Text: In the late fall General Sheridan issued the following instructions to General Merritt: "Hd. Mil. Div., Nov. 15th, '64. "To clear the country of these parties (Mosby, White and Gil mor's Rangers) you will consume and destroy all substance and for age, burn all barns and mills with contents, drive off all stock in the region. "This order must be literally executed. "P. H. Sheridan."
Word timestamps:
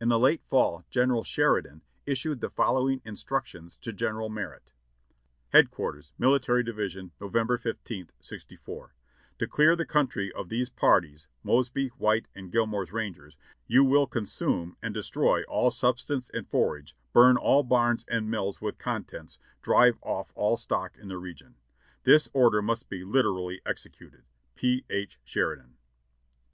In 0.00 0.08
the 0.08 0.18
late 0.18 0.42
fall 0.50 0.84
General 0.90 1.22
Sheridan 1.22 1.82
issued 2.06 2.40
the 2.40 2.50
following 2.50 3.00
instructions 3.04 3.76
to 3.82 3.92
General 3.92 4.28
Merritt: 4.28 4.72
"Hd. 5.52 6.10
Mil. 6.18 6.36
Div., 6.40 6.76
Nov. 7.20 7.30
15th, 7.60 8.08
'64. 8.20 8.94
"To 9.38 9.46
clear 9.46 9.76
the 9.76 9.86
country 9.86 10.32
of 10.32 10.48
these 10.48 10.70
parties 10.70 11.28
(Mosby, 11.44 11.86
White 11.90 12.26
and 12.34 12.50
Gil 12.50 12.66
mor's 12.66 12.92
Rangers) 12.92 13.36
you 13.68 13.84
will 13.84 14.08
consume 14.08 14.76
and 14.82 14.92
destroy 14.92 15.44
all 15.44 15.70
substance 15.70 16.28
and 16.30 16.48
for 16.48 16.76
age, 16.76 16.96
burn 17.12 17.36
all 17.36 17.62
barns 17.62 18.04
and 18.08 18.28
mills 18.28 18.60
with 18.60 18.76
contents, 18.76 19.38
drive 19.62 19.98
off 20.02 20.32
all 20.34 20.56
stock 20.56 20.96
in 20.98 21.06
the 21.06 21.16
region. 21.18 21.54
"This 22.02 22.28
order 22.32 22.60
must 22.60 22.88
be 22.88 23.04
literally 23.04 23.60
executed. 23.64 24.24
"P. 24.56 24.84
H. 24.90 25.20
Sheridan." 25.22 25.76